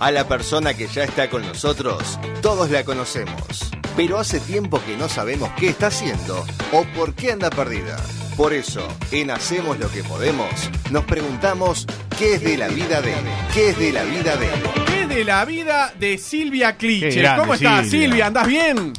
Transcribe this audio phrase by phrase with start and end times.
[0.00, 4.96] A la persona que ya está con nosotros, todos la conocemos, pero hace tiempo que
[4.96, 6.42] no sabemos qué está haciendo
[6.72, 7.98] o por qué anda perdida.
[8.34, 11.86] Por eso, en Hacemos lo que podemos, nos preguntamos
[12.18, 13.12] qué es de la vida de,
[13.52, 14.48] qué es de la vida de.
[14.86, 17.20] ¿Qué es de la vida de Silvia Cliche?
[17.20, 18.08] grande, ¿Cómo estás, Silvia.
[18.08, 18.26] Silvia?
[18.26, 18.92] ¿Andás bien?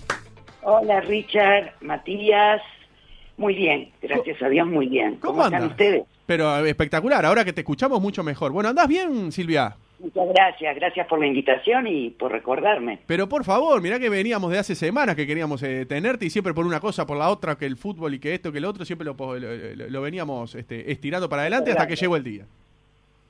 [0.61, 2.61] Hola Richard, Matías.
[3.37, 5.15] Muy bien, gracias a Dios, muy bien.
[5.15, 6.03] ¿Cómo ¿Cómo, están ustedes?
[6.27, 8.51] Pero espectacular, ahora que te escuchamos mucho mejor.
[8.51, 9.75] Bueno, ¿andás bien, Silvia?
[10.01, 12.99] Muchas gracias, gracias por la invitación y por recordarme.
[13.05, 16.53] Pero por favor, mirá que veníamos de hace semanas que queríamos eh, tenerte y siempre
[16.53, 18.83] por una cosa, por la otra, que el fútbol y que esto, que lo otro,
[18.83, 22.45] siempre lo, lo- lo- veníamos este, estirando para adelante hasta que llegó el día.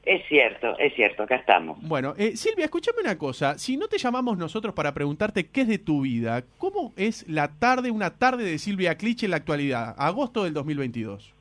[0.04, 1.78] Es cierto, es cierto, acá estamos.
[1.82, 3.58] Bueno, eh, Silvia, escúchame una cosa.
[3.60, 7.50] Si no te llamamos nosotros para preguntarte qué es de tu vida, ¿cómo es la
[7.60, 9.94] tarde, una tarde de Silvia Cliche en la actualidad?
[10.00, 11.34] Agosto del 2022.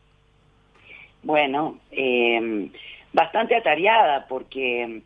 [1.22, 2.70] Bueno, eh,
[3.12, 5.02] bastante atareada porque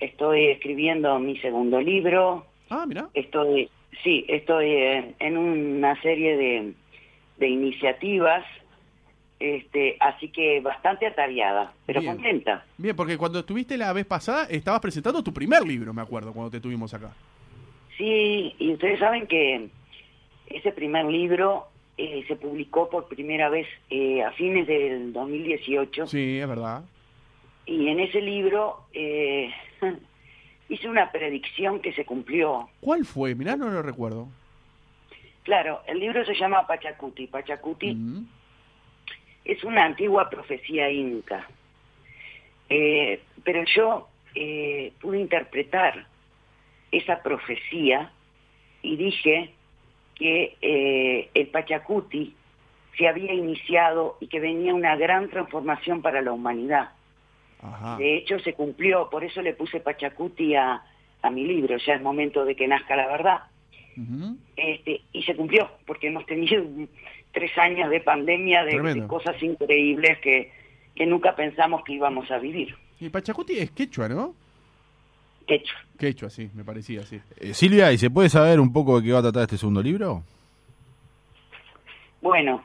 [0.00, 3.08] estoy escribiendo mi segundo libro, Ah, mira.
[3.14, 3.68] estoy,
[4.02, 6.72] sí, estoy en, en una serie de,
[7.38, 8.44] de iniciativas,
[9.40, 12.14] este, así que bastante atareada, pero Bien.
[12.16, 12.64] contenta.
[12.76, 16.50] Bien, porque cuando estuviste la vez pasada estabas presentando tu primer libro, me acuerdo, cuando
[16.50, 17.12] te tuvimos acá.
[17.96, 19.68] Sí, y ustedes saben que
[20.48, 26.38] ese primer libro eh, se publicó por primera vez eh, a fines del 2018 Sí,
[26.38, 26.82] es verdad.
[27.68, 29.50] Y en ese libro eh,
[30.68, 32.68] hice una predicción que se cumplió.
[32.80, 33.34] ¿Cuál fue?
[33.34, 34.28] Mirá, no lo recuerdo.
[35.44, 37.26] Claro, el libro se llama Pachacuti.
[37.26, 38.26] Pachacuti Mm.
[39.44, 41.46] es una antigua profecía inca,
[42.70, 46.06] Eh, pero yo eh, pude interpretar
[46.92, 48.12] esa profecía
[48.82, 49.50] y dije
[50.14, 52.34] que eh, el Pachacuti
[52.98, 56.90] se había iniciado y que venía una gran transformación para la humanidad.
[57.62, 57.96] Ajá.
[57.96, 60.82] De hecho, se cumplió, por eso le puse Pachacuti a,
[61.22, 63.38] a mi libro, ya es momento de que nazca la verdad.
[64.56, 66.64] Este, y se cumplió, porque hemos tenido
[67.32, 70.52] tres años de pandemia, de, cosas increíbles que,
[70.94, 72.76] que nunca pensamos que íbamos a vivir.
[73.00, 74.34] Y Pachacuti es quechua, ¿no?
[75.48, 77.20] Hecho, Quechua, sí, me parecía, sí.
[77.40, 79.82] Eh, Silvia, ¿y se puede saber un poco de qué va a tratar este segundo
[79.82, 80.22] libro?
[82.20, 82.62] bueno,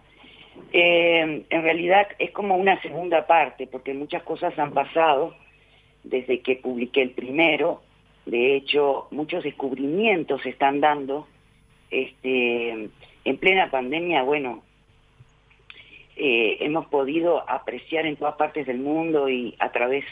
[0.71, 5.35] eh, en realidad es como una segunda parte, porque muchas cosas han pasado
[6.03, 7.81] desde que publiqué el primero.
[8.25, 11.27] De hecho, muchos descubrimientos se están dando.
[11.91, 12.89] Este,
[13.25, 14.63] en plena pandemia, bueno,
[16.15, 20.05] eh, hemos podido apreciar en todas partes del mundo y a través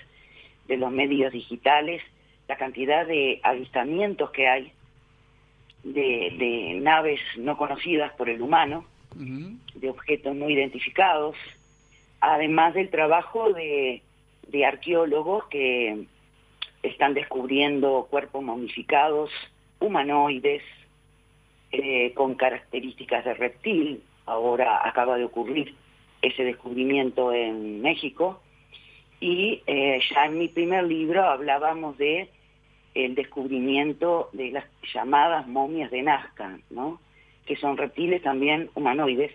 [0.68, 2.02] de los medios digitales
[2.48, 4.72] la cantidad de avistamientos que hay
[5.84, 8.86] de, de naves no conocidas por el humano,
[9.16, 11.36] De objetos no identificados,
[12.20, 14.02] además del trabajo de,
[14.48, 16.06] de arqueólogos que
[16.84, 19.30] están descubriendo cuerpos momificados,
[19.80, 20.64] humanoides,
[21.72, 24.04] eh, con características de reptil.
[24.26, 25.74] Ahora acaba de ocurrir
[26.22, 28.42] ese descubrimiento en México.
[29.20, 32.30] Y eh, ya en mi primer libro hablábamos de
[32.94, 37.00] el descubrimiento de las llamadas momias de Nazca, ¿no?
[37.46, 39.32] Que son reptiles también humanoides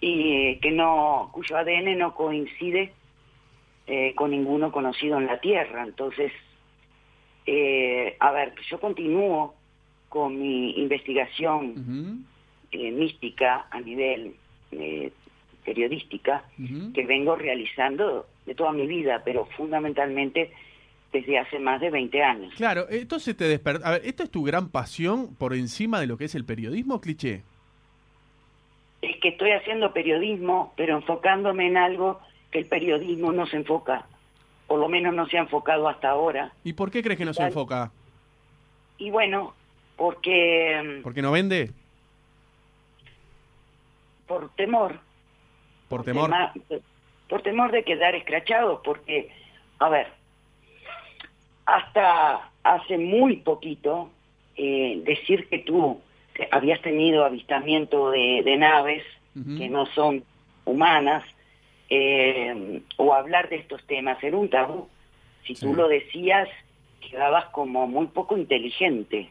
[0.00, 2.92] y eh, que no cuyo ADN no coincide
[3.86, 5.84] eh, con ninguno conocido en la Tierra.
[5.84, 6.32] Entonces,
[7.46, 9.54] eh, a ver, yo continúo
[10.08, 12.24] con mi investigación
[12.70, 14.34] eh, mística a nivel
[14.72, 15.12] eh,
[15.64, 16.44] periodística
[16.94, 20.52] que vengo realizando de toda mi vida, pero fundamentalmente
[21.14, 22.52] desde hace más de 20 años.
[22.56, 23.86] Claro, entonces te despertó.
[23.86, 27.00] A ver, ¿esto es tu gran pasión por encima de lo que es el periodismo,
[27.00, 27.42] cliché?
[29.00, 32.20] Es que estoy haciendo periodismo, pero enfocándome en algo
[32.50, 34.06] que el periodismo no se enfoca,
[34.66, 36.52] por lo menos no se ha enfocado hasta ahora.
[36.64, 37.92] ¿Y por qué crees que no se enfoca?
[38.98, 39.54] Y bueno,
[39.96, 41.70] porque mm, ¿Porque no vende?
[44.26, 44.98] por temor,
[45.88, 46.30] ¿Por temor?
[47.28, 49.30] por temor de quedar escrachados, porque,
[49.78, 50.08] a ver,
[51.66, 54.10] hasta hace muy poquito,
[54.56, 56.00] eh, decir que tú
[56.50, 59.02] habías tenido avistamiento de, de naves
[59.58, 60.22] que no son
[60.64, 61.24] humanas,
[61.90, 64.88] eh, o hablar de estos temas era un tabú.
[65.44, 65.76] Si tú Sí.
[65.76, 66.48] lo decías,
[67.10, 69.28] quedabas como muy poco inteligente.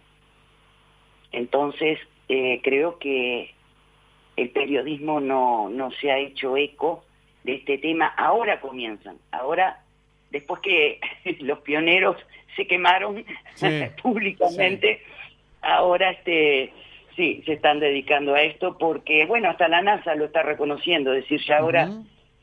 [1.32, 2.00] Entonces,
[2.30, 3.54] eh, creo que
[4.36, 7.04] el periodismo no, no se ha hecho eco
[7.44, 8.08] de este tema.
[8.08, 9.83] Ahora comienzan, ahora,
[10.34, 11.00] después que
[11.40, 12.18] los pioneros
[12.58, 13.24] se quemaron
[13.56, 13.68] Sí,
[14.02, 15.02] públicamente,
[15.62, 16.74] ahora este
[17.16, 21.24] sí se están dedicando a esto porque, bueno, hasta la NASA lo está reconociendo, es
[21.24, 21.90] decir, ya ahora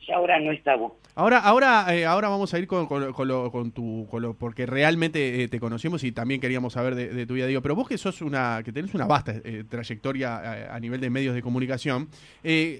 [0.07, 0.93] ya ahora no es tabú.
[1.13, 4.33] Ahora, ahora, eh, ahora vamos a ir con, con, con lo, con tu, con lo,
[4.33, 7.45] porque realmente eh, te conocemos y también queríamos saber de, de tu vida.
[7.45, 11.01] Digo, pero vos que sos una, que tenés una vasta eh, trayectoria a, a nivel
[11.01, 12.07] de medios de comunicación,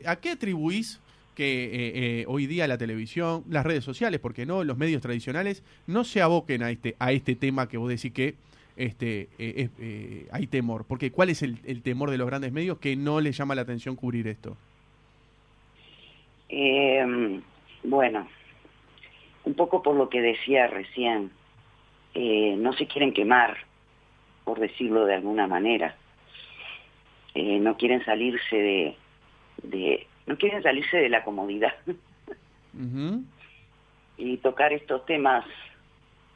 [0.05, 1.01] ¿a qué atribuís
[1.35, 1.69] que eh,
[2.21, 6.21] eh, hoy día la televisión, las redes sociales, porque no, los medios tradicionales, no se
[6.21, 8.35] aboquen a este, a este tema que vos decís que
[8.75, 10.85] este, eh, hay temor?
[10.87, 13.61] Porque ¿cuál es el, el temor de los grandes medios que no les llama la
[13.61, 14.57] atención cubrir esto?
[16.49, 17.41] Eh,
[17.83, 18.27] bueno,
[19.45, 21.31] un poco por lo que decía recién,
[22.13, 23.57] no se quieren quemar,
[24.43, 25.95] por decirlo de alguna manera.
[27.33, 28.95] No quieren salirse de,
[29.63, 31.73] de, no quieren salirse de la comodidad
[34.17, 35.45] y tocar estos temas,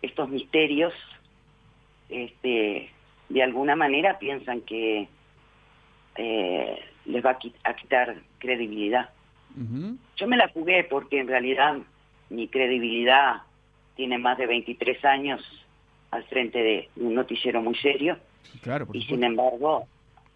[0.01, 0.93] estos misterios,
[2.09, 2.89] este,
[3.29, 5.07] de alguna manera piensan que
[6.15, 9.09] eh, les va a, a quitar credibilidad.
[10.17, 11.77] Yo me la jugué porque en realidad
[12.29, 13.43] mi credibilidad
[13.95, 15.41] tiene más de 23 años
[16.11, 18.17] al frente de un noticiero muy serio
[18.61, 19.87] Claro, y sin embargo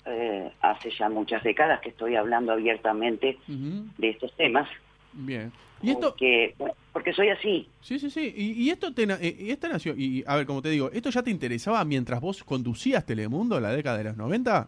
[0.09, 4.67] eh, hace ya muchas décadas que estoy hablando abiertamente de estos temas
[5.13, 5.51] Bien.
[5.81, 7.67] Y esto, porque, bueno, porque soy así.
[7.81, 8.33] sí, sí, sí.
[8.35, 11.09] Y, y esto te, eh, y esta nació, y a ver, como te digo, ¿esto
[11.09, 14.67] ya te interesaba mientras vos conducías Telemundo en la década de los 90?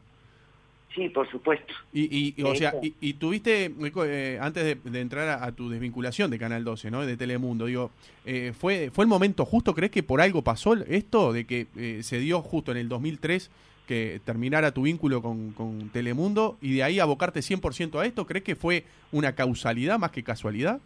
[0.95, 1.73] Sí, por supuesto.
[1.93, 3.73] Y, y, o sea, y, y tuviste,
[4.05, 7.05] eh, antes de, de entrar a, a tu desvinculación de Canal 12, ¿no?
[7.05, 7.91] De Telemundo, digo,
[8.25, 12.03] eh, ¿fue, ¿fue el momento justo, crees que por algo pasó esto, de que eh,
[12.03, 13.51] se dio justo en el 2003
[13.87, 18.25] que terminara tu vínculo con, con Telemundo y de ahí abocarte 100% a esto?
[18.25, 20.79] ¿Crees que fue una causalidad más que casualidad?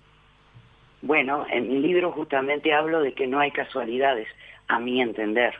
[1.01, 4.27] Bueno, en mi libro justamente hablo de que no hay casualidades,
[4.68, 5.53] a mi entender.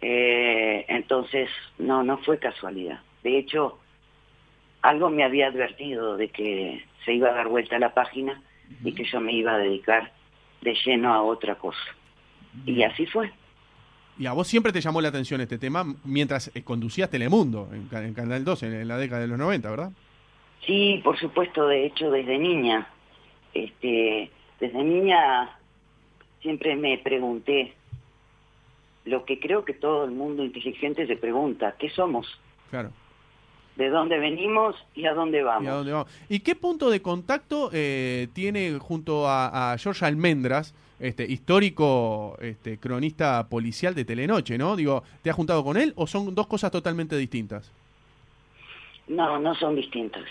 [0.00, 3.00] Eh, entonces, no, no fue casualidad.
[3.22, 3.78] De hecho,
[4.80, 8.42] algo me había advertido de que se iba a dar vuelta a la página
[8.82, 10.12] y que yo me iba a dedicar
[10.60, 11.78] de lleno a otra cosa.
[12.66, 13.30] Y así fue.
[14.18, 17.86] Y a vos siempre te llamó la atención este tema mientras eh, conducías Telemundo en,
[17.88, 19.90] Ca- en Canal 12, en, en la década de los 90, ¿verdad?
[20.66, 22.86] Sí, por supuesto, de hecho, desde niña.
[23.54, 24.30] Este,
[24.60, 25.58] desde niña
[26.40, 27.74] siempre me pregunté
[29.04, 32.26] lo que creo que todo el mundo inteligente se pregunta, ¿qué somos?
[32.70, 32.90] Claro.
[33.76, 35.64] ¿De dónde venimos y a dónde vamos?
[35.64, 36.10] ¿Y a dónde vamos?
[36.28, 42.78] ¿Y qué punto de contacto eh, tiene junto a, a George Almendras, este histórico este,
[42.78, 44.76] cronista policial de Telenoche, ¿no?
[44.76, 47.70] Digo, ¿te has juntado con él o son dos cosas totalmente distintas?
[49.08, 50.24] No, no son distintas.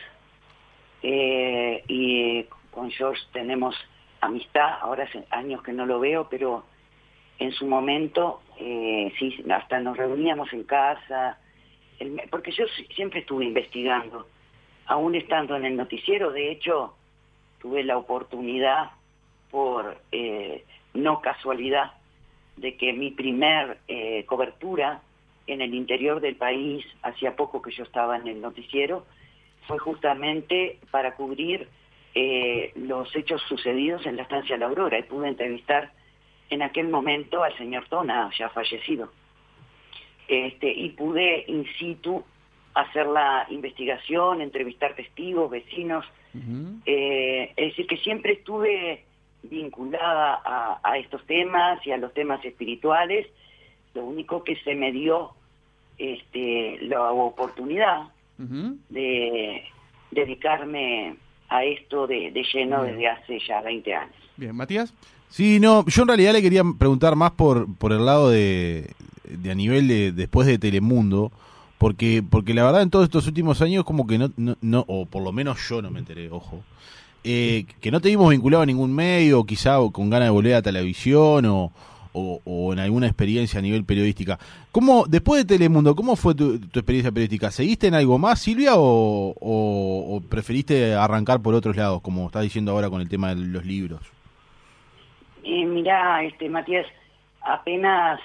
[1.03, 3.75] Eh, y con George tenemos
[4.21, 6.63] amistad, ahora hace años que no lo veo, pero
[7.39, 11.37] en su momento eh, sí, hasta nos reuníamos en casa,
[12.29, 14.27] porque yo si- siempre estuve investigando,
[14.85, 16.93] aún estando en el noticiero, de hecho
[17.59, 18.91] tuve la oportunidad
[19.51, 20.63] por eh,
[20.93, 21.91] no casualidad
[22.57, 25.01] de que mi primer eh, cobertura
[25.47, 29.05] en el interior del país, hacía poco que yo estaba en el noticiero,
[29.67, 31.67] fue justamente para cubrir
[32.13, 34.99] eh, los hechos sucedidos en la estancia La Aurora.
[34.99, 35.91] Y pude entrevistar
[36.49, 39.11] en aquel momento al señor Tona, ya fallecido.
[40.27, 42.23] Este, y pude in situ
[42.73, 46.05] hacer la investigación, entrevistar testigos, vecinos,
[46.85, 49.03] eh, es decir, que siempre estuve
[49.43, 53.27] vinculada a, a estos temas y a los temas espirituales.
[53.93, 55.31] Lo único que se me dio
[55.97, 58.07] este, la oportunidad
[58.89, 59.63] de
[60.09, 61.15] dedicarme
[61.47, 62.95] a esto de, de lleno Bien.
[62.95, 64.15] desde hace ya 20 años.
[64.35, 64.93] Bien, Matías.
[65.29, 68.89] Sí, no, yo en realidad le quería preguntar más por, por el lado de,
[69.25, 71.31] de a nivel de después de Telemundo,
[71.77, 75.05] porque porque la verdad en todos estos últimos años como que no, no, no o
[75.05, 76.63] por lo menos yo no me enteré, ojo,
[77.23, 80.61] eh, que no te vimos vinculado a ningún medio, quizá con ganas de volver a
[80.61, 81.71] televisión o,
[82.13, 84.39] o, en alguna experiencia a nivel periodística.
[84.71, 87.51] ¿Cómo, después de Telemundo, cómo fue tu, tu experiencia periodística?
[87.51, 92.71] ¿Seguiste en algo más, Silvia, o, o preferiste arrancar por otros lados, como estás diciendo
[92.71, 94.01] ahora con el tema de los libros?
[95.43, 96.85] Eh, mirá, este, Matías,
[97.41, 98.19] apenas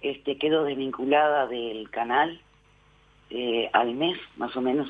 [0.00, 2.40] este, quedo desvinculada del canal,
[3.30, 4.88] eh, al mes más o menos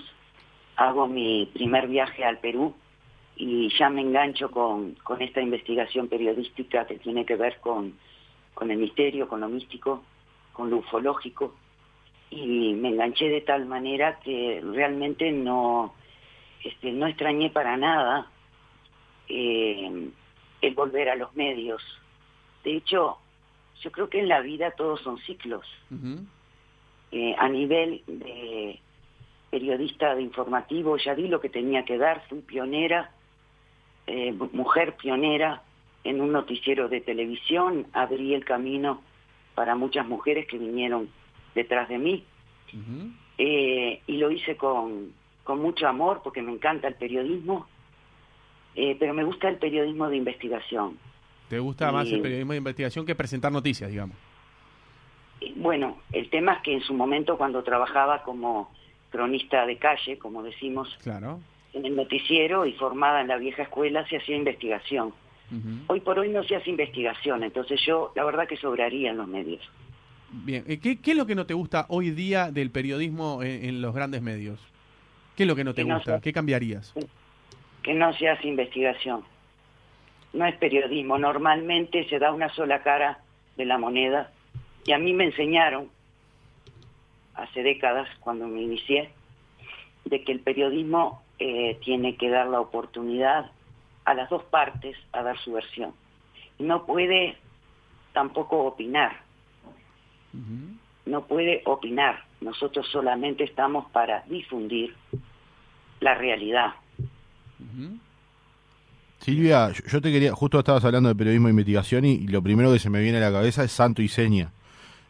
[0.77, 2.73] hago mi primer viaje al Perú
[3.39, 7.95] y ya me engancho con, con esta investigación periodística que tiene que ver con,
[8.53, 10.03] con el misterio, con lo místico,
[10.53, 11.55] con lo ufológico
[12.31, 15.95] y me enganché de tal manera que realmente no,
[16.63, 18.31] este, no extrañé para nada
[19.29, 20.11] eh,
[20.61, 21.83] el volver a los medios.
[22.65, 23.19] De hecho,
[23.81, 25.67] yo creo que en la vida todos son ciclos.
[27.13, 28.79] Eh, a nivel de
[29.51, 33.11] periodista de informativo ya di lo que tenía que dar, fui pionera
[34.11, 35.63] eh, mujer pionera
[36.03, 39.03] en un noticiero de televisión, abrí el camino
[39.55, 41.11] para muchas mujeres que vinieron
[41.55, 42.25] detrás de mí.
[43.37, 45.13] Eh, y lo hice con,
[45.45, 47.67] con mucho amor porque me encanta el periodismo,
[48.75, 50.97] eh, pero me gusta el periodismo de investigación.
[51.51, 54.17] ¿Te gusta más el periodismo de investigación que presentar noticias, digamos?
[55.57, 58.71] Bueno, el tema es que en su momento cuando trabajaba como
[59.11, 61.41] cronista de calle, como decimos, claro.
[61.73, 65.13] En el noticiero y formada en la vieja escuela, se hacía investigación.
[65.87, 69.27] Hoy por hoy no se hace investigación, entonces yo la verdad que sobraría en los
[69.27, 69.67] medios.
[70.31, 73.95] Bien, ¿qué, qué es lo que no te gusta hoy día del periodismo en, los
[73.95, 74.61] grandes medios?
[75.37, 76.21] ¿Qué es lo que no te gusta?
[76.21, 76.93] ¿Qué cambiarías?
[77.83, 79.25] Que no se hace investigación.
[80.35, 81.17] No es periodismo.
[81.17, 83.21] Normalmente se da una sola cara
[83.57, 84.31] de la moneda.
[84.85, 85.89] Y a mí me enseñaron,
[87.35, 89.11] hace décadas, cuando me inicié,
[90.05, 93.51] de que el periodismo eh, tiene que dar la oportunidad
[94.05, 95.93] a las dos partes a dar su versión.
[96.59, 97.37] No puede
[98.13, 99.21] tampoco opinar.
[101.07, 102.25] No puede opinar.
[102.41, 104.95] Nosotros solamente estamos para difundir
[106.01, 106.75] la realidad.
[109.21, 112.79] Silvia, yo te quería, justo estabas hablando de periodismo de investigación y, lo primero que
[112.79, 114.53] se me viene a la cabeza es santo y seña.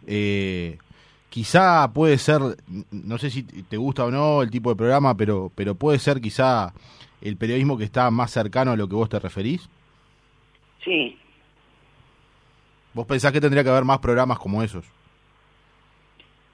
[0.06, 0.78] Eh,
[1.30, 2.40] quizá puede ser,
[2.90, 6.20] no sé si te gusta o no el tipo de programa, pero, pero puede ser
[6.20, 6.72] quizá
[7.20, 9.68] el periodismo que está más cercano a lo que vos te referís.
[10.84, 11.18] Sí.
[12.94, 14.86] ¿Vos pensás que tendría que haber más programas como esos?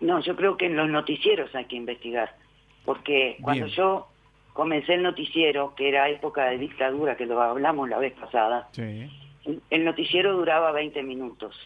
[0.00, 2.36] No, yo creo que en los noticieros hay que investigar,
[2.84, 4.08] porque cuando yo
[4.52, 9.84] comencé el noticiero, que era época de dictadura, que lo hablamos la vez pasada, el,
[9.84, 11.56] noticiero duraba 20 minutos.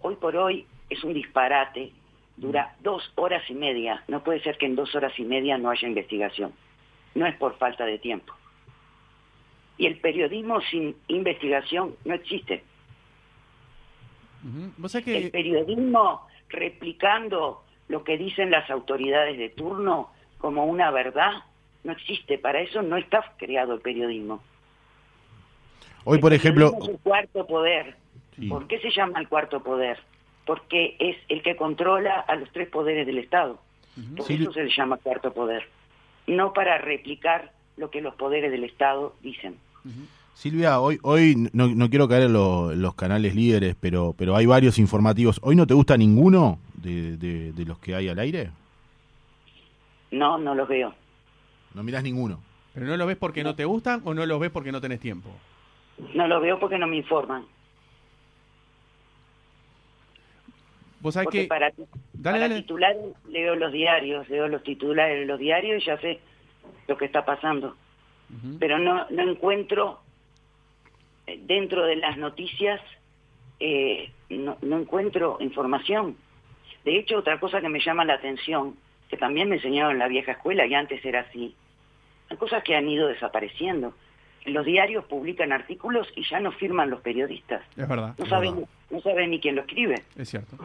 [0.00, 1.92] Hoy por hoy es un disparate,
[2.36, 4.02] dura dos horas y media.
[4.08, 6.52] No puede ser que en dos horas y media no haya investigación.
[7.14, 8.34] No es por falta de tiempo.
[9.78, 12.62] Y el periodismo sin investigación no existe.
[15.24, 21.32] El periodismo replicando lo que dicen las autoridades de turno como una verdad
[21.82, 22.38] no existe.
[22.38, 24.42] Para eso no está creado el periodismo.
[26.04, 26.72] Hoy, por ejemplo...
[26.80, 27.96] Es el cuarto poder.
[28.48, 29.98] ¿Por qué se llama el cuarto poder?
[30.46, 33.58] Porque es el que controla a los tres poderes del Estado.
[34.16, 35.68] Por eso se le llama cuarto poder.
[36.26, 39.56] No para replicar lo que los poderes del Estado dicen.
[40.34, 44.78] Silvia, hoy, hoy no, no quiero caer en, los canales líderes, pero, pero hay varios
[44.78, 45.38] informativos.
[45.42, 48.50] ¿Hoy no te gusta ninguno de, de, los que hay al aire?
[50.10, 50.94] No, no los veo.
[51.74, 52.40] No miras ninguno.
[52.72, 53.54] ¿Pero no lo ves porque no.
[53.54, 55.30] te gustan o no los ves porque no tenés tiempo?
[56.14, 57.44] No los veo porque no me informan.
[61.04, 61.44] Vos sabés que...
[61.44, 61.70] Para,
[62.14, 62.96] dale, titular
[63.28, 66.18] leo los diarios, leo los titulares de los diarios y ya sé
[66.88, 67.76] lo que está pasando.
[68.58, 70.00] Pero no, no encuentro
[71.26, 72.80] eh, dentro de las noticias,
[73.60, 76.16] eh, no, no encuentro información.
[76.86, 78.74] De hecho, otra cosa que me llama la atención,
[79.10, 81.54] que también me enseñaron en la vieja escuela y antes era así,
[82.30, 83.92] hay cosas que han ido desapareciendo.
[84.46, 87.62] Los diarios publican artículos y ya no firman los periodistas.
[87.76, 88.14] Es verdad.
[88.16, 90.02] No, saben, no saben ni quién lo escribe.
[90.16, 90.56] Es cierto.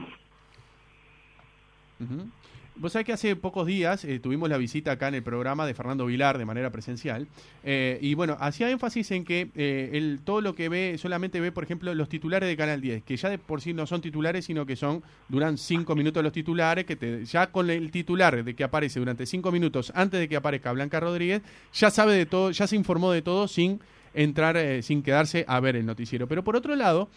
[2.79, 5.73] Vos sabés que hace pocos días eh, tuvimos la visita acá en el programa de
[5.73, 7.27] Fernando Vilar de manera presencial.
[7.61, 11.65] Eh, y bueno, hacía énfasis en que eh, todo lo que ve, solamente ve, por
[11.65, 14.65] ejemplo, los titulares de Canal 10, que ya de por sí no son titulares, sino
[14.65, 18.63] que son, duran cinco minutos los titulares, que te, ya con el titular de que
[18.63, 21.41] aparece durante cinco minutos antes de que aparezca Blanca Rodríguez,
[21.73, 23.81] ya sabe de todo, ya se informó de todo sin
[24.13, 26.27] entrar, sin quedarse a ver el noticiero.
[26.27, 27.09] Pero por otro lado,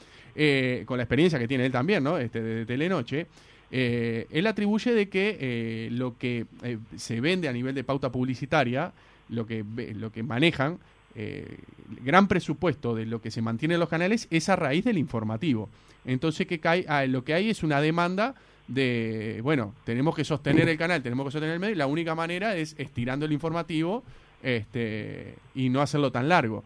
[0.86, 2.18] con la experiencia que tiene él también, ¿no?
[2.18, 3.28] Este, de Telenoche,
[3.74, 8.12] eh, él atribuye de que eh, lo que eh, se vende a nivel de pauta
[8.12, 8.92] publicitaria,
[9.30, 9.64] lo que,
[9.94, 10.78] lo que manejan,
[11.14, 11.58] el
[12.04, 15.70] gran presupuesto de lo que se mantiene en los canales es a raíz del informativo.
[16.04, 18.34] Entonces cae, ah, lo que hay es una demanda
[18.68, 22.14] de, bueno, tenemos que sostener el canal, tenemos que sostener el medio, y la única
[22.14, 24.02] manera es estirando el informativo
[24.42, 26.62] este, y no hacerlo tan largo.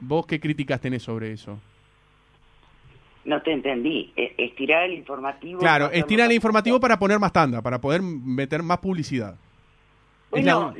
[0.00, 1.58] ¿Vos qué críticas tenés sobre eso?
[3.28, 4.10] No te entendí.
[4.16, 5.60] E, estirar el informativo.
[5.60, 9.36] Claro, estirar el informativo para poner más tanda, para poder meter más publicidad.
[10.30, 10.74] Bueno,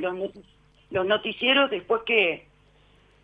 [0.89, 2.47] los, noticieros después que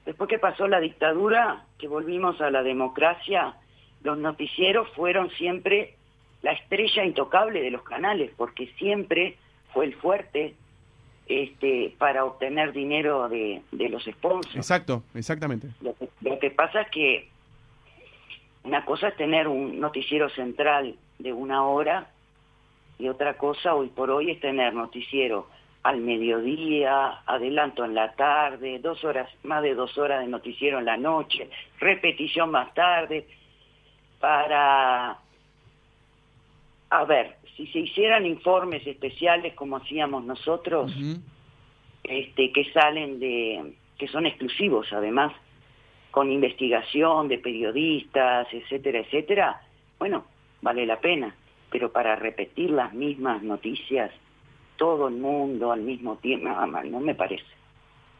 [0.05, 3.55] después que pasó la dictadura, que volvimos a la democracia,
[4.03, 5.95] los noticieros fueron siempre
[6.43, 9.37] la estrella intocable de los canales, porque siempre
[9.73, 10.53] fue el fuerte
[11.25, 14.55] este, para obtener dinero de, los sponsors.
[14.55, 15.69] Exacto, exactamente.
[16.21, 17.34] lo que pasa es que
[18.65, 22.09] una cosa es tener un noticiero central de una hora
[22.97, 25.47] y otra cosa hoy por hoy es tener noticiero
[25.83, 30.85] al mediodía, adelanto en la tarde, dos horas, más de dos horas de noticiero en
[30.85, 31.47] la noche,
[31.79, 33.27] repetición más tarde,
[34.19, 35.19] para,
[36.89, 40.91] a ver, si se hicieran informes especiales como hacíamos nosotros,
[42.03, 45.33] este, que salen de, que son exclusivos además,
[46.15, 49.61] con investigación de periodistas, etcétera, etcétera,
[49.99, 50.23] bueno,
[50.61, 51.35] vale la pena,
[51.69, 54.11] pero para repetir las mismas noticias,
[54.77, 56.47] todo el mundo al mismo tiempo,
[56.85, 57.43] no me parece.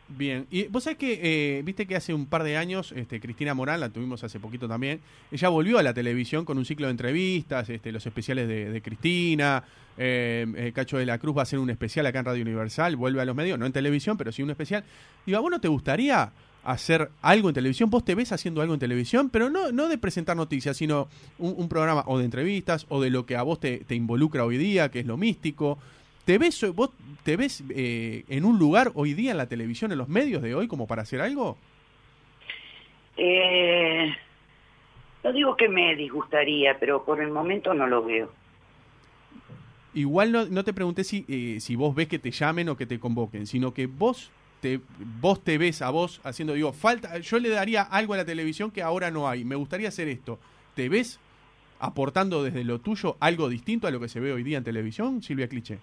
[0.09, 3.53] Bien, y vos sabés que, eh, viste que hace un par de años, este, Cristina
[3.53, 4.99] Morán, la tuvimos hace poquito también,
[5.31, 8.81] ella volvió a la televisión con un ciclo de entrevistas, este, los especiales de, de
[8.81, 9.63] Cristina,
[9.97, 12.97] eh, eh, Cacho de la Cruz va a hacer un especial acá en Radio Universal,
[12.97, 14.83] vuelve a los medios, no en televisión, pero sí un especial.
[15.25, 16.33] Digo, ¿a vos no te gustaría
[16.65, 17.89] hacer algo en televisión?
[17.89, 21.07] Vos te ves haciendo algo en televisión, pero no, no de presentar noticias, sino
[21.37, 24.43] un, un programa o de entrevistas o de lo que a vos te, te involucra
[24.45, 25.77] hoy día, que es lo místico.
[26.25, 26.89] ¿Te ves, vos
[27.23, 30.55] te ves eh, en un lugar hoy día en la televisión, en los medios de
[30.55, 31.55] hoy, como para hacer algo?
[33.15, 34.11] Eh,
[35.23, 38.31] no digo que me disgustaría, pero por el momento no lo veo.
[39.93, 42.87] Igual no, no te pregunté si, eh, si vos ves que te llamen o que
[42.87, 44.31] te convoquen, sino que vos
[44.65, 44.79] te,
[45.21, 48.71] vos te ves a vos haciendo, digo, falta, yo le daría algo a la televisión
[48.71, 50.39] que ahora no hay, me gustaría hacer esto.
[50.73, 51.19] ¿Te ves
[51.79, 55.21] aportando desde lo tuyo algo distinto a lo que se ve hoy día en televisión,
[55.21, 55.77] Silvia Cliche?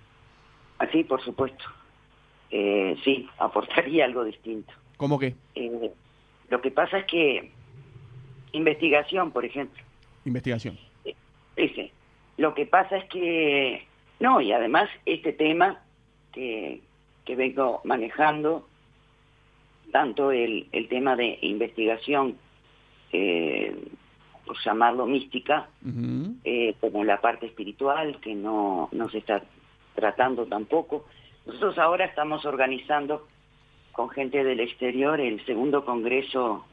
[0.78, 1.64] Así, por supuesto.
[2.50, 4.72] Eh, sí, aportaría algo distinto.
[4.96, 5.36] ¿Cómo que?
[5.54, 5.92] Eh,
[6.50, 7.52] lo que pasa es que
[8.50, 9.80] investigación, por ejemplo,
[10.24, 10.76] Investigación.
[11.54, 11.92] ese.
[12.36, 13.86] Lo que pasa es que,
[14.18, 15.82] no, y además este tema
[16.32, 16.80] que,
[17.24, 18.66] que vengo manejando,
[19.92, 22.36] tanto el, el tema de investigación,
[23.12, 23.76] eh,
[24.44, 25.68] por llamarlo mística,
[26.42, 29.44] eh, como la parte espiritual, que no, no se está
[29.94, 31.04] tratando tampoco.
[31.46, 33.28] Nosotros ahora estamos organizando
[33.92, 36.64] con gente del exterior el segundo Congreso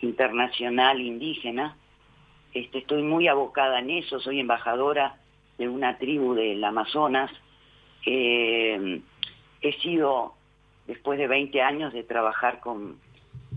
[0.00, 1.76] Internacional Indígena.
[2.52, 5.16] Este, estoy muy abocada en eso, soy embajadora
[5.58, 7.30] de una tribu del Amazonas.
[8.06, 9.00] Eh,
[9.60, 10.34] he sido,
[10.86, 12.98] después de 20 años de trabajar con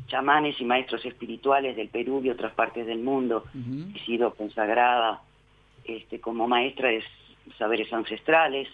[0.07, 3.43] chamanes y maestros espirituales del Perú y otras partes del mundo,
[3.95, 5.21] he sido consagrada
[5.85, 7.03] este, como maestra de
[7.57, 8.67] saberes ancestrales.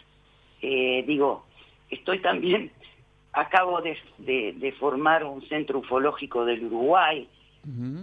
[0.62, 1.46] Eh, digo,
[1.90, 2.72] estoy también,
[3.34, 7.28] acabo de, de- de formar un centro ufológico del Uruguay.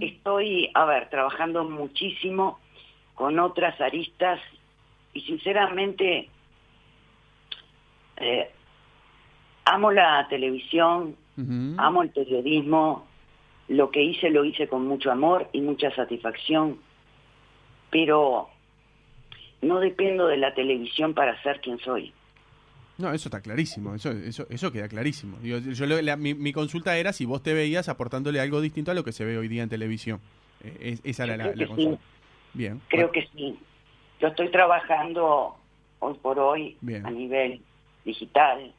[0.02, 2.58] Estoy, a ver, trabajando muchísimo
[3.14, 4.40] con otras aristas
[5.12, 6.28] y sinceramente
[8.16, 8.50] eh,
[9.74, 11.16] amo la televisión,
[11.78, 13.06] amo el periodismo,
[13.68, 16.78] lo que hice lo hice con mucho amor y mucha satisfacción,
[17.90, 18.48] pero
[19.62, 22.12] no dependo de la televisión para ser quien soy.
[22.98, 25.38] No, eso está clarísimo, eso, eso, eso queda clarísimo.
[25.42, 28.94] Yo lo- la- mi, mi consulta era si vos te veías aportándole algo distinto a
[28.94, 30.20] lo que se ve hoy día en televisión.
[30.62, 31.96] Eh, es- esa era Yo la, consulta.
[31.96, 32.02] sí.
[32.52, 32.80] Bien.
[32.88, 33.58] Creo bueno, que sí.
[34.20, 35.56] Yo estoy trabajando
[36.00, 37.06] hoy por hoy Bien.
[37.06, 37.62] a nivel
[38.04, 38.74] digital,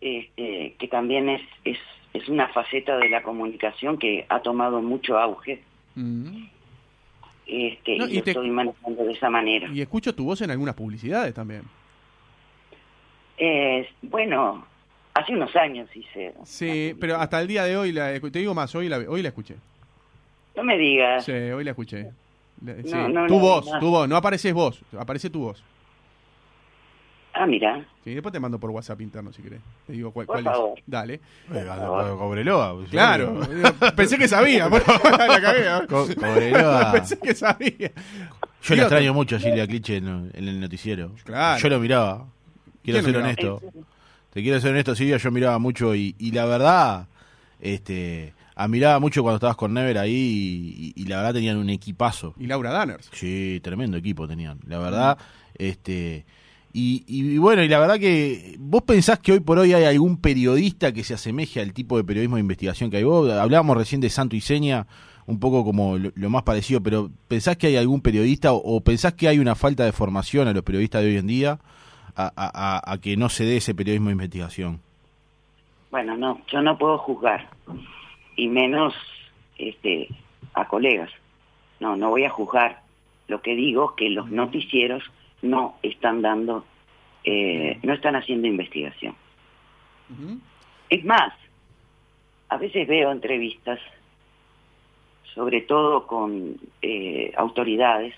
[0.00, 1.78] este, que también es, es,
[2.14, 5.62] es una faceta de la comunicación que ha tomado mucho auge.
[5.94, 6.44] mm.
[7.46, 9.68] Este, No, y y lo te- estoy manejando de esa manera.
[9.72, 11.62] Y escucho tu voz en algunas publicidades también.
[13.38, 14.66] Eh, bueno,
[15.14, 16.34] hace unos años hice.
[16.44, 19.28] Sí, pero hasta el día de hoy, la, te digo más, hoy la, hoy la
[19.28, 19.54] escuché.
[20.56, 21.24] No me digas.
[21.24, 22.10] Sí, hoy la escuché.
[22.64, 22.90] La- sí.
[22.92, 23.78] No, no, tu voz, no.
[23.78, 25.62] tu voz, no apareces vos, aparece tu voz.
[27.40, 27.86] Ah, mira.
[28.02, 29.60] Sí, después te mando por WhatsApp interno si querés.
[29.86, 30.78] Te digo cuál, Por cuál favor.
[30.78, 30.84] es.
[30.86, 31.14] Dale.
[31.54, 31.66] Eh,
[32.18, 32.74] Cobreloa.
[32.74, 33.40] pues, Claro.
[33.94, 34.66] Pensé que sabía.
[34.68, 35.60] bueno, la cagué.
[35.66, 35.86] ¿eh?
[35.88, 36.92] Co- Cobreloa.
[36.94, 37.92] Pensé que sabía.
[38.62, 41.12] Yo Digo, extraño mucho a Silvia Cliche en, en el noticiero.
[41.24, 41.60] Claro.
[41.60, 42.26] Yo lo miraba.
[42.82, 43.54] Quiero ¿Quién lo ser miraba?
[43.60, 43.84] honesto.
[44.32, 47.06] Te quiero ser honesto, Silvia, yo miraba mucho y, y la verdad,
[47.60, 52.34] este, admiraba mucho cuando estabas con Never ahí y, y la verdad tenían un equipazo.
[52.38, 53.08] Y Laura Danners.
[53.12, 54.58] Sí, tremendo equipo tenían.
[54.66, 55.18] La verdad,
[55.54, 56.24] este,
[56.72, 60.20] y, y bueno, y la verdad que vos pensás que hoy por hoy hay algún
[60.20, 63.30] periodista que se asemeje al tipo de periodismo de investigación que hay vos.
[63.30, 64.86] Hablábamos recién de Santo y Seña,
[65.26, 69.28] un poco como lo, más parecido, pero ¿pensás que hay algún periodista o, pensás que
[69.28, 71.58] hay una falta de formación a los periodistas de hoy en día
[72.16, 74.80] a, a- a- a que no se dé ese periodismo de investigación?
[75.90, 77.48] Bueno, no, yo no puedo juzgar,
[78.36, 78.92] y menos
[79.56, 80.08] este,
[80.54, 81.10] a colegas.
[81.80, 82.82] No, no voy a juzgar.
[83.26, 85.02] Lo que digo es que los noticieros
[85.42, 86.64] no están dando,
[87.24, 89.14] eh, no están haciendo investigación.
[90.88, 91.34] Es más,
[92.48, 93.78] a veces veo entrevistas,
[95.34, 98.14] sobre todo con eh, autoridades,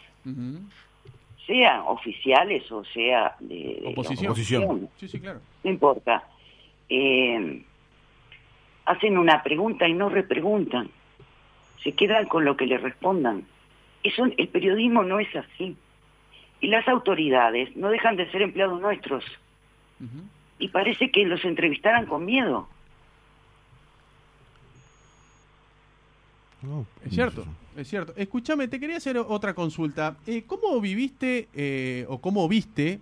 [1.47, 4.31] sean oficiales o sea de, Oposición.
[4.31, 4.89] Oposición.
[4.97, 5.41] Sí, sí, claro.
[5.65, 6.25] no importa,
[6.89, 7.63] eh,
[8.85, 10.91] hacen una pregunta y no repreguntan,
[11.83, 13.45] se quedan con lo que le respondan.
[14.03, 15.77] Eso, el periodismo no es así.
[16.61, 19.25] Y las autoridades no dejan de ser empleados nuestros.
[20.59, 22.69] Y parece que los entrevistaran con miedo.
[26.63, 27.45] No, Es cierto,
[27.77, 28.13] es cierto.
[28.17, 30.17] Escúchame, te quería hacer otra consulta.
[30.27, 33.01] Eh, ¿Cómo viviste eh, o cómo viste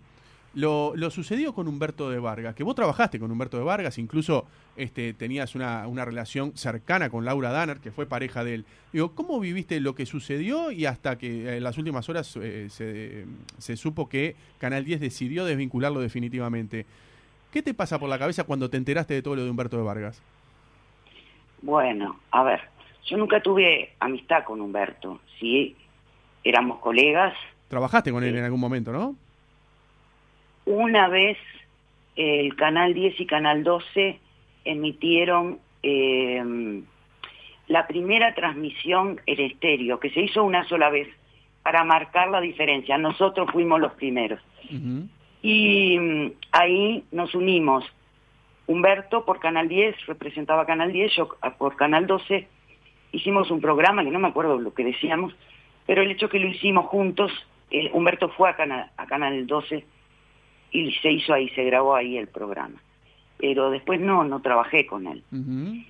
[0.54, 2.54] lo, lo sucedido con Humberto de Vargas?
[2.54, 7.24] Que vos trabajaste con Humberto de Vargas, incluso este, tenías una, una relación cercana con
[7.24, 8.64] Laura Danner, que fue pareja de él.
[8.92, 13.26] Digo, ¿cómo viviste lo que sucedió y hasta que en las últimas horas eh, se,
[13.58, 16.87] se supo que Canal 10 decidió desvincularlo definitivamente?
[17.52, 19.82] ¿Qué te pasa por la cabeza cuando te enteraste de todo lo de Humberto de
[19.82, 20.22] Vargas?
[21.62, 22.61] Bueno, a ver,
[23.06, 25.20] yo nunca tuve amistad con Humberto.
[25.40, 25.76] Sí,
[26.44, 27.34] éramos colegas.
[27.68, 29.16] Trabajaste con él en algún momento, ¿no?
[30.68, 31.38] Una vez
[32.14, 34.20] el Canal 10 y Canal 12
[34.66, 36.83] emitieron eh,
[37.68, 41.09] la primera transmisión en estéreo, que se hizo una sola vez
[41.62, 42.98] para marcar la diferencia.
[42.98, 44.42] Nosotros fuimos los primeros.
[45.40, 47.87] Y mm, ahí nos unimos.
[48.66, 52.46] Humberto por Canal 10, representaba Canal 10, yo ah, por Canal 12.
[53.12, 55.35] Hicimos un programa, que no me acuerdo lo que decíamos,
[55.87, 57.33] pero el hecho que lo hicimos juntos,
[57.70, 59.87] eh, Humberto fue a Canal, a Canal 12
[60.70, 62.81] y se hizo ahí, se grabó ahí el programa.
[63.38, 65.22] Pero después no, no trabajé con él.
[65.33, 65.83] Ujú.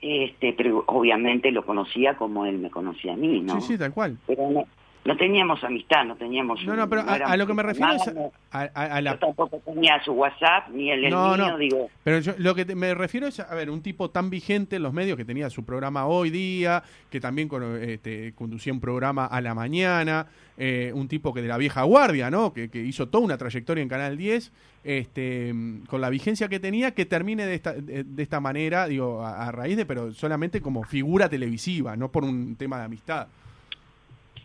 [0.00, 3.60] Este, pero obviamente lo conocía como él me conocía a mí, ¿no?
[3.60, 4.18] Sí, sí, tal cual.
[4.26, 4.66] Pero no,
[5.04, 6.64] no teníamos amistad, no teníamos...
[6.64, 8.08] No, no, pero a, lo que me refiero es
[8.50, 9.18] a, a- a Yo la...
[9.18, 11.58] tampoco tenía su WhatsApp, ni el, el No, mío, no.
[11.58, 11.90] digo...
[12.02, 14.82] Pero yo, lo que te- me refiero es, a ver, un tipo tan vigente en
[14.82, 19.26] los medios que tenía su programa hoy día, que también con- este, conducía un programa
[19.26, 22.54] a la mañana, eh, un tipo que de la vieja guardia, ¿no?
[22.54, 24.52] Que, que hizo toda una trayectoria en Canal 10,
[24.84, 25.52] este,
[25.88, 29.48] con la vigencia que tenía, que termine de esta, de, de esta manera, digo, a,
[29.48, 33.26] a raíz de, pero solamente como figura televisiva, no por un tema de amistad.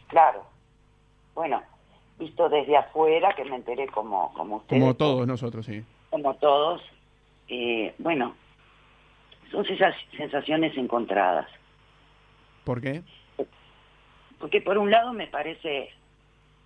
[0.10, 0.46] Claro.
[1.34, 1.64] Bueno,
[2.20, 4.82] visto desde afuera, que me enteré como, como ustedes.
[4.82, 5.84] Como todos nosotros, sí.
[6.10, 6.82] Como todos.
[7.48, 8.36] eh, bueno,
[9.52, 11.48] son esas sensaciones encontradas.
[12.64, 13.02] ¿Por qué?
[14.40, 15.90] Porque por un lado me parece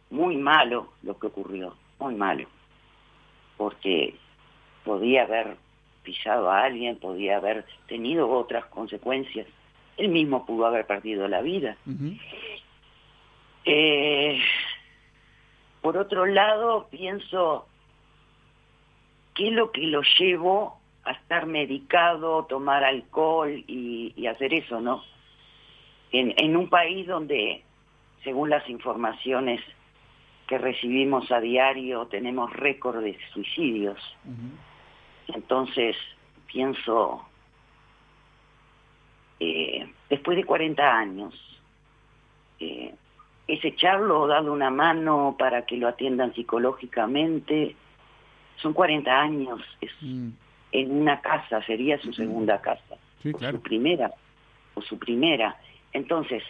[0.09, 2.47] muy malo lo que ocurrió, muy malo.
[3.57, 4.15] Porque
[4.83, 5.57] podía haber
[6.03, 9.47] pisado a alguien, podía haber tenido otras consecuencias.
[9.97, 11.77] Él mismo pudo haber perdido la vida.
[13.65, 14.39] Eh,
[15.81, 17.67] por otro lado, pienso,
[19.35, 24.79] ¿qué es lo que lo llevó a estar medicado, tomar alcohol y, y hacer eso,
[24.79, 25.03] no?
[26.11, 27.63] En, en un país donde,
[28.23, 29.61] según las informaciones
[30.47, 33.99] que recibimos a diario, tenemos récord de suicidios.
[35.27, 35.95] Entonces,
[36.47, 37.25] pienso,
[39.39, 41.33] eh, después de 40 años,
[42.59, 42.93] eh,
[43.53, 47.75] es echarlo o darle una mano para que lo atiendan psicológicamente.
[48.57, 50.29] Son 40 años, es Mm.
[50.71, 53.57] en una casa, sería su segunda casa, Sí, o claro.
[53.57, 54.11] su primera,
[54.75, 55.55] o su primera.
[55.91, 56.43] Entonces,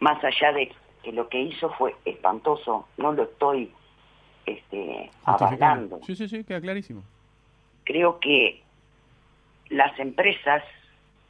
[0.00, 3.70] más allá de que lo que hizo fue espantoso, no lo estoy
[4.46, 7.02] este, avalando Sí, sí, sí, queda clarísimo.
[7.84, 8.62] creo que
[9.68, 10.64] las empresas,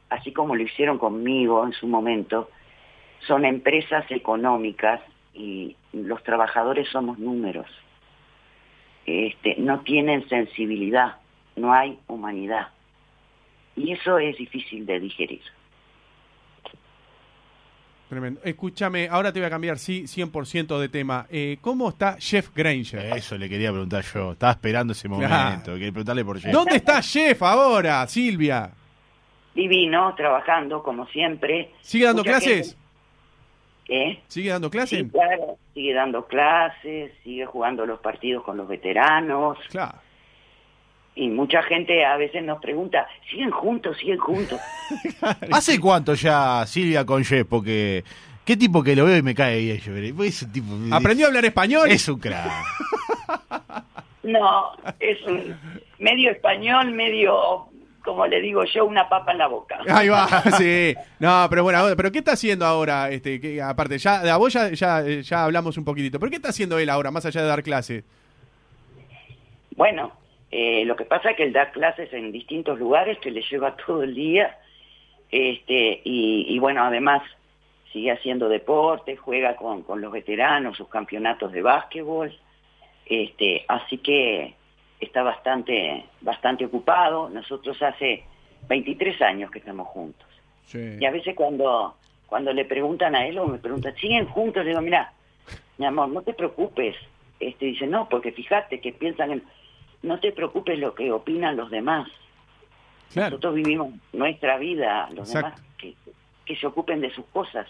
[0.08, 2.48] así como lo hicieron conmigo en su momento,
[3.26, 5.00] son empresas económicas
[5.34, 7.66] y los trabajadores somos números.
[9.06, 11.16] Este, no tienen sensibilidad,
[11.56, 12.68] no hay humanidad.
[13.76, 15.42] Y eso es difícil de digerir.
[18.08, 18.40] Tremendo.
[18.42, 21.26] Escúchame, ahora te voy a cambiar, sí, 100% de tema.
[21.30, 23.16] Eh, ¿Cómo está Jeff Granger?
[23.16, 24.32] Eso le quería preguntar yo.
[24.32, 25.74] Estaba esperando ese momento.
[25.74, 26.52] Quería preguntarle por Jeff.
[26.52, 28.72] ¿Dónde está Jeff ahora, Silvia?
[29.54, 31.70] Divino, trabajando como siempre.
[31.82, 32.76] ¿Sigue dando Mucha clases?
[33.92, 34.20] ¿Eh?
[34.28, 35.00] ¿Sigue dando clases?
[35.00, 39.98] Sí, claro, sigue dando clases, sigue jugando los partidos con los veteranos Claro.
[41.16, 43.96] y mucha gente a veces nos pregunta, ¿siguen juntos?
[43.98, 44.60] ¿Siguen juntos?
[45.52, 47.44] ¿Hace cuánto ya Silvia con Jeff?
[47.50, 48.04] Porque
[48.44, 49.78] qué tipo que lo veo y me cae bien.
[49.80, 51.90] Yo, es un tipo, ¿Aprendió a hablar español?
[51.90, 52.48] Es un crack.
[54.22, 55.56] No, es un
[55.98, 57.69] medio español, medio,
[58.04, 59.80] como le digo yo, una papa en la boca.
[59.88, 60.26] Ahí va,
[60.58, 60.94] sí.
[61.18, 63.10] No, pero bueno, pero ¿qué está haciendo ahora?
[63.10, 66.18] Este, que, aparte, ya, a vos ya, ya, ya hablamos un poquitito.
[66.18, 68.04] ¿Pero qué está haciendo él ahora, más allá de dar clases?
[69.76, 70.12] Bueno,
[70.50, 73.76] eh, lo que pasa es que él da clases en distintos lugares que le lleva
[73.76, 74.58] todo el día,
[75.30, 77.22] este, y, y bueno, además
[77.92, 82.32] sigue haciendo deporte, juega con, con los veteranos, sus campeonatos de básquetbol,
[83.06, 84.54] este, así que
[85.00, 87.28] está bastante, bastante ocupado.
[87.30, 88.24] Nosotros hace
[88.68, 90.26] 23 años que estamos juntos.
[90.64, 90.96] Sí.
[91.00, 94.64] Y a veces cuando, cuando le preguntan a él o me preguntan, ¿siguen juntos?
[94.64, 95.12] Le digo, mira,
[95.78, 96.96] mi amor, no te preocupes.
[97.40, 99.42] Este dice, no, porque fíjate que piensan en,
[100.02, 102.08] no te preocupes lo que opinan los demás.
[103.12, 103.30] Claro.
[103.30, 105.56] Nosotros vivimos nuestra vida, los Exacto.
[105.56, 105.94] demás que,
[106.44, 107.66] que se ocupen de sus cosas.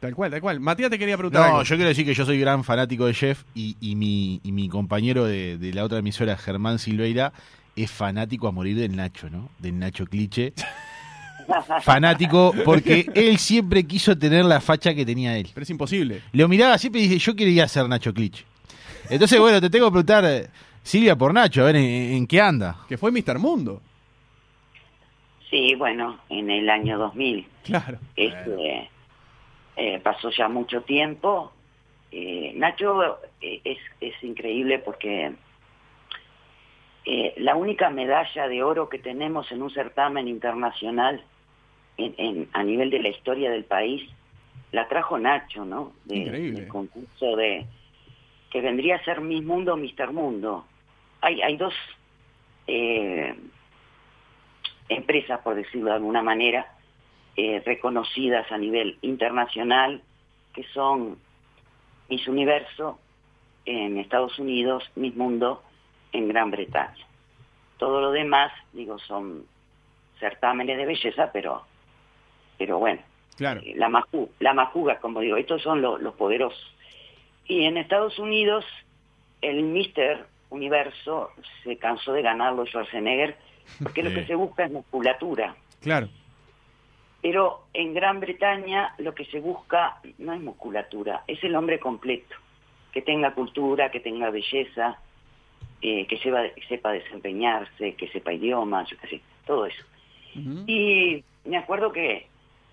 [0.00, 0.60] Tal cual, tal cual.
[0.60, 1.40] Matías te quería preguntar.
[1.40, 1.62] No, algo.
[1.64, 4.68] yo quiero decir que yo soy gran fanático de Jeff y, y mi, y mi
[4.68, 7.32] compañero de, de la otra emisora, Germán Silveira,
[7.74, 9.50] es fanático a morir del Nacho, ¿no?
[9.58, 10.52] Del Nacho Cliche.
[11.82, 15.48] fanático porque él siempre quiso tener la facha que tenía él.
[15.54, 16.22] Pero es imposible.
[16.32, 18.44] Lo miraba siempre y dije, yo quería ser Nacho Cliche.
[19.10, 20.50] Entonces, bueno, te tengo que preguntar,
[20.82, 22.76] Silvia, por Nacho, a ver en, en qué anda.
[22.88, 23.38] Que fue Mr.
[23.38, 23.80] Mundo.
[25.50, 27.46] Sí, bueno, en el año 2000.
[27.64, 27.98] Claro.
[28.14, 28.90] Este,
[29.78, 31.52] eh, pasó ya mucho tiempo.
[32.10, 35.32] Eh, Nacho eh, es, es increíble porque
[37.04, 41.22] eh, la única medalla de oro que tenemos en un certamen internacional
[41.96, 44.02] en, en- a nivel de la historia del país
[44.72, 45.92] la trajo Nacho, ¿no?
[46.04, 46.60] De- Increíble.
[46.60, 47.64] del concurso de
[48.50, 50.66] que vendría a ser Miss Mundo, Mister Mundo.
[51.20, 51.74] Hay, hay dos
[52.66, 53.34] eh,
[54.88, 56.66] empresas, por decirlo de alguna manera,
[57.40, 60.02] eh, reconocidas a nivel internacional,
[60.52, 61.16] que son
[62.08, 62.98] Miss Universo
[63.64, 65.62] en Estados Unidos, Miss Mundo
[66.12, 67.06] en Gran Bretaña.
[67.78, 69.44] Todo lo demás, digo, son
[70.18, 71.62] certámenes de belleza, pero,
[72.58, 73.00] pero bueno,
[73.36, 73.60] Claro.
[73.64, 76.74] eh, la, maju, la majuga, como digo, estos son lo- los poderosos.
[77.46, 78.64] Y en Estados Unidos,
[79.42, 81.30] el Mister Universo
[81.62, 83.36] se cansó de ganarlo Schwarzenegger,
[83.82, 85.54] porque lo que se busca es musculatura.
[85.80, 86.08] Claro.
[87.20, 92.36] Pero en Gran Bretaña lo que se busca no es musculatura, es el hombre completo,
[92.92, 94.98] que tenga cultura, que tenga belleza,
[95.82, 99.84] eh, que sepa, sepa desempeñarse, que sepa idiomas, yo qué sé, todo eso.
[100.66, 102.28] Y me acuerdo que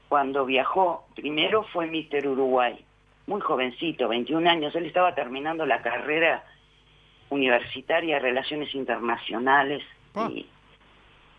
[0.08, 2.78] cuando viajó, primero fue Mister Uruguay,
[3.26, 6.44] muy jovencito, 21 años, él estaba terminando la carrera
[7.30, 9.84] universitaria de Relaciones Internacionales
[10.16, 10.30] Ah.
[10.32, 10.48] y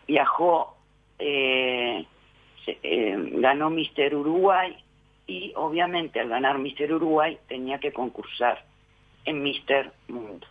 [0.07, 0.75] viajó,
[1.19, 2.05] eh,
[2.67, 4.75] eh, ganó Mister Uruguay
[5.25, 8.63] y obviamente al ganar Mister Uruguay tenía que concursar
[9.25, 10.45] en Mister Mundo.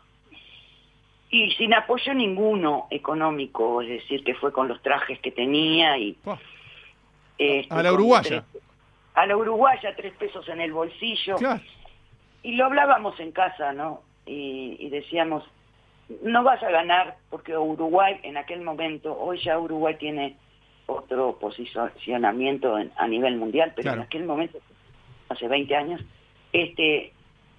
[1.30, 6.16] Y sin apoyo ninguno económico, es decir, que fue con los trajes que tenía y...
[7.36, 8.44] Este, A la uruguaya.
[8.50, 8.62] tres-
[9.14, 11.36] a la uruguaya, tres pesos en el bolsillo.
[11.36, 11.60] Claro.
[12.42, 14.02] Y lo hablábamos en casa, ¿no?
[14.26, 15.42] Y, y decíamos,
[16.22, 20.36] no vas a ganar porque Uruguay en aquel momento, hoy ya Uruguay tiene
[20.86, 23.98] otro posicionamiento en- a nivel mundial, pero Claro.
[24.02, 24.58] en aquel momento,
[25.28, 26.00] hace 20 años,
[26.52, 27.12] este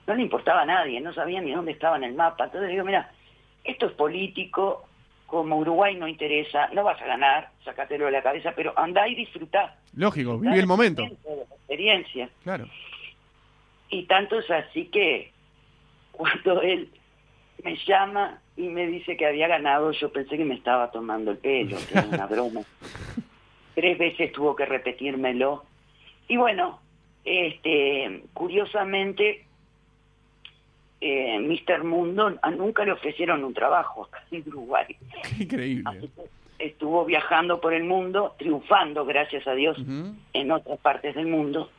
[0.08, 2.46] no le importaba a nadie, no sabía ni dónde estaba en el mapa.
[2.46, 3.12] Entonces digo, mira,
[3.66, 4.88] esto es político,
[5.26, 9.16] como Uruguay no interesa, no vas a ganar, sacátelo de la cabeza, pero andá y
[9.16, 9.76] disfrutá.
[9.94, 11.02] Lógico, viví el momento.
[11.02, 11.10] la
[11.56, 12.30] experiencia.
[12.44, 12.66] Claro.
[13.90, 15.32] Y tanto es así que
[16.13, 16.90] cuando él
[17.63, 21.38] me llama y me dice que había ganado, yo pensé que me estaba tomando el
[21.40, 22.62] pelo, que era una broma.
[23.78, 25.63] Tres veces tuvo que repetírmelo.
[26.28, 26.80] Y bueno,
[27.24, 29.46] este, curiosamente,
[31.00, 31.84] eh, Mr.
[31.84, 34.88] Mundo nunca le ofrecieron un trabajo acá en Uruguay.
[35.40, 36.10] Increíble.
[36.58, 39.78] Estuvo viajando por el mundo, triunfando, gracias a Dios,
[40.34, 41.70] en otras partes del mundo,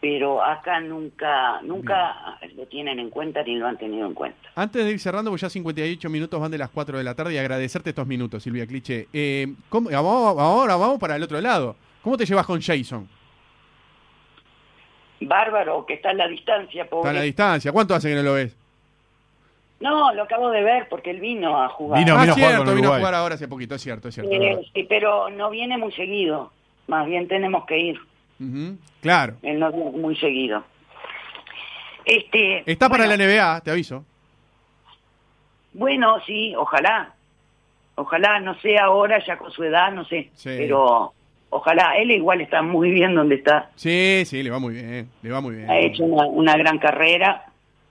[0.00, 4.48] pero acá nunca nunca lo tienen en cuenta ni lo han tenido en cuenta.
[4.54, 7.34] Antes de ir cerrando, porque ya 58 minutos van de las 4 de la tarde
[7.34, 9.08] y agradecerte estos minutos, Silvia Cliche.
[9.12, 11.76] Eh, ¿cómo- vamos- ahora vamos para el otro lado.
[12.02, 13.08] ¿Cómo te llevas con Jason?
[15.20, 17.10] Bárbaro, que está en la distancia, Está pobre.
[17.10, 17.72] a la distancia.
[17.72, 18.54] ¿Cuánto hace que no lo ves?
[19.80, 21.98] No, lo acabo de ver porque él vino a jugar.
[21.98, 23.00] Vino, ah, vino a jugar cierto, con vino a Uruguay.
[23.00, 24.32] jugar ahora hace poquito, es cierto, es cierto.
[24.32, 26.52] Eh, sí, pero no viene muy seguido.
[26.86, 28.00] Más bien tenemos que ir.
[29.00, 29.36] Claro.
[29.42, 30.64] Él no viene muy seguido.
[32.04, 34.04] Este, Está para la NBA, te aviso.
[35.72, 37.14] Bueno, sí, ojalá.
[37.96, 40.30] Ojalá, no sé ahora, ya con su edad, no sé.
[40.34, 40.50] Sí.
[40.56, 41.12] Pero
[41.50, 41.96] ojalá.
[41.98, 43.70] Él igual está muy bien donde está.
[43.74, 45.70] Sí, sí, le va muy bien, le va muy bien.
[45.70, 47.46] Ha hecho una, una gran carrera,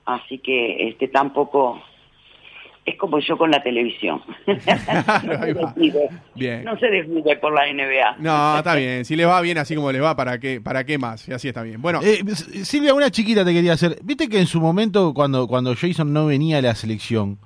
[0.05, 1.81] así que este tampoco
[2.85, 4.21] es como yo con la televisión.
[4.47, 6.63] no, se desvive, Bien.
[6.63, 8.17] no se desvive por la NBA.
[8.19, 9.03] No, está bien.
[9.05, 11.27] Si le va bien así como le va, ¿para qué, para qué más?
[11.27, 11.81] Y así está bien.
[11.81, 12.23] Bueno, Eh,
[12.63, 13.97] Silvia, una chiquita te quería hacer.
[14.03, 17.39] Viste que en su momento, cuando, cuando Jason no venía a la selección,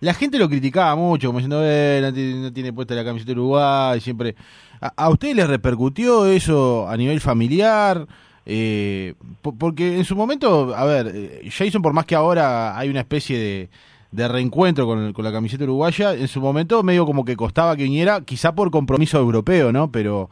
[0.00, 3.32] la gente lo criticaba mucho, como diciendo, eh, no, tiene, no tiene puesta la camiseta
[3.32, 4.34] de Uruguay, siempre.
[4.80, 8.06] ¿A, a usted le repercutió eso a nivel familiar?
[8.44, 12.88] Eh, po- porque en su momento, a ver, eh, Jason, por más que ahora hay
[12.88, 13.68] una especie de,
[14.12, 17.84] de reencuentro con, con la camiseta uruguaya, en su momento medio como que costaba que
[17.84, 19.90] viniera, quizá por compromiso europeo, ¿no?
[19.90, 20.28] Pero,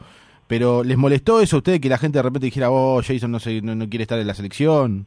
[0.46, 3.40] pero ¿les molestó eso a ustedes que la gente de repente dijera, oh, Jason no,
[3.40, 5.06] se, no, no quiere estar en la selección?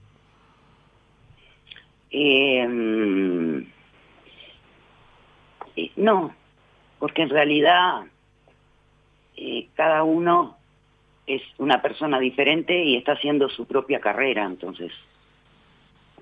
[2.11, 3.59] Mm,
[5.75, 6.33] eh, no,
[6.99, 8.03] porque en realidad
[9.37, 10.57] eh, cada uno
[11.25, 14.91] es una persona diferente y está haciendo su propia carrera, entonces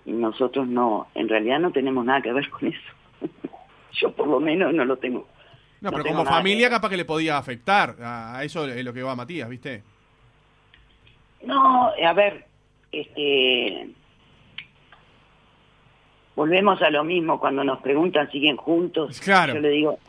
[0.06, 2.92] nosotros no, en realidad no tenemos nada que ver con eso.
[3.94, 5.28] Yo por lo menos no lo tengo.
[5.82, 7.96] No, No pero tengo como familia que capaz que le podía afectar.
[8.02, 9.84] A a eso es lo que va Matías, ¿viste?
[11.44, 12.46] No, a ver,
[12.92, 13.90] este,
[16.36, 19.20] volvemos a lo mismo cuando nos preguntan siguen juntos.
[19.22, 19.56] Claro.
[19.56, 20.00] Yo le digo,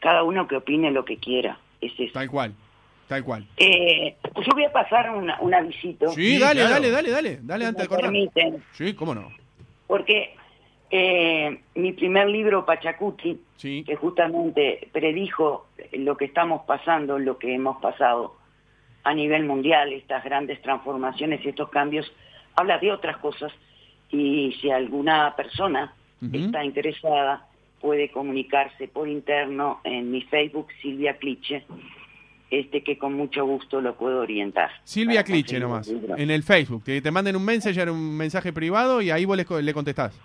[0.00, 1.58] cada uno que opine lo que quiera.
[1.80, 2.12] Es eso.
[2.12, 2.54] Tal cual.
[3.08, 3.46] Tal cual.
[3.56, 6.08] Eh, yo voy a pasar una, un avisito.
[6.10, 6.74] Sí, Sí, dale, claro.
[6.74, 7.38] dale, dale, dale.
[7.42, 9.30] Dale si antes de permiten, Sí, cómo no.
[9.86, 10.34] porque
[10.90, 13.84] eh, mi primer libro, Pachacuti, Sí.
[13.84, 18.34] que justamente predijo lo que estamos pasando, lo que hemos pasado
[19.04, 22.10] a nivel mundial, estas grandes transformaciones y estos cambios,
[22.56, 23.52] habla de otras cosas
[24.10, 25.92] y si alguna persona
[26.32, 27.46] está interesada
[27.80, 31.64] puede comunicarse por interno en mi Facebook Silvia Cliche,
[32.50, 34.70] este que con mucho gusto lo puedo orientar.
[34.84, 35.88] Silvia Cliche nomás.
[36.16, 36.84] En el Facebook.
[36.84, 40.18] Que te manden un messenger, un mensaje privado y ahí vos le, le contestás.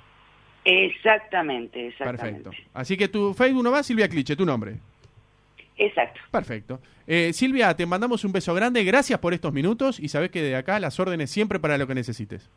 [0.63, 2.43] Exactamente, exactamente.
[2.43, 2.69] Perfecto.
[2.73, 4.75] Así que tu Facebook nomás, Silvia Cliche, tu nombre.
[5.77, 6.21] Exacto.
[6.29, 6.79] Perfecto.
[7.07, 8.83] Eh, Silvia, te mandamos un beso grande.
[8.83, 11.95] Gracias por estos minutos y sabés que de acá las órdenes siempre para lo que
[11.95, 12.49] necesites.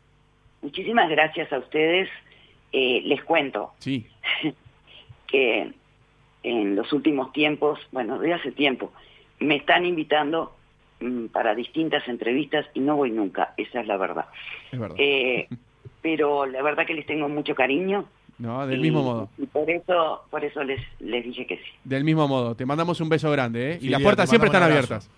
[0.61, 2.09] Muchísimas gracias a ustedes.
[2.71, 4.05] Eh, les cuento, Sí.
[5.27, 5.71] que
[6.43, 8.93] en los últimos tiempos, bueno, de hace tiempo,
[9.45, 10.55] me están invitando
[10.99, 14.25] mm, para distintas entrevistas y no voy nunca, esa es la verdad.
[14.71, 14.95] Es verdad.
[14.99, 15.47] Eh,
[16.01, 18.05] pero la verdad que les tengo mucho cariño.
[18.37, 19.29] no, del y- mismo modo.
[19.37, 21.63] Y por eso, por eso les, les dije que sí.
[21.83, 22.55] Del mismo modo.
[22.55, 23.79] Te mandamos un beso grande, ¿eh?
[23.81, 25.09] y las puertas siempre están abiertas.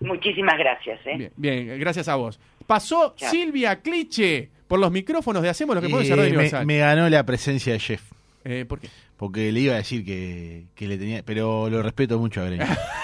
[0.00, 1.00] Muchísimas gracias.
[1.06, 1.16] ¿eh?
[1.16, 2.40] Bien, bien, gracias a vos.
[2.66, 3.30] Pasó Chao.
[3.30, 6.66] Silvia Cliche por los micrófonos de Hacemos lo que Eh, podemos Radio me, Universal.
[6.66, 8.02] me ganó la presencia de Jeff.
[8.44, 8.88] Eh, ¿Por qué?
[9.16, 12.66] Porque le iba a decir que, que le tenía, pero lo respeto mucho a Greña.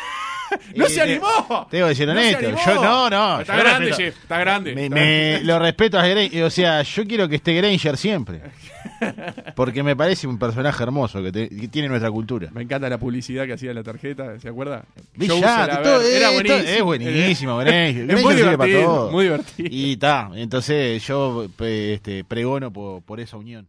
[0.76, 1.66] ¡No se te- animó!
[1.70, 2.40] Tengo que ser ¡No honesto.
[2.66, 3.40] yo no, no.
[3.40, 4.74] Está yo grande, respeto- Jeff, está grande.
[4.74, 8.40] Me, me- lo respeto a Granger, o sea, yo quiero que esté Granger siempre.
[9.56, 12.48] Porque me parece un personaje hermoso que, te- que tiene nuestra cultura.
[12.52, 14.84] Me encanta la publicidad que hacía en la tarjeta, ¿se acuerda?
[15.26, 16.62] Todo, Era buenísimo.
[16.68, 18.10] es buenísimo, Granger.
[18.10, 19.10] Es muy sirve para divertido, todo.
[19.10, 19.68] muy divertido.
[19.72, 23.68] Y está, entonces yo este, pregono por, por esa unión.